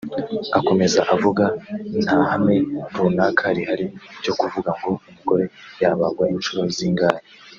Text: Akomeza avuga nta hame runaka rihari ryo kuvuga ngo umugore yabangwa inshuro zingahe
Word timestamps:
Akomeza 0.59 0.99
avuga 1.13 1.43
nta 2.03 2.19
hame 2.29 2.57
runaka 2.95 3.45
rihari 3.57 3.85
ryo 4.19 4.33
kuvuga 4.39 4.69
ngo 4.79 4.91
umugore 5.09 5.45
yabangwa 5.81 6.25
inshuro 6.35 6.61
zingahe 6.77 7.19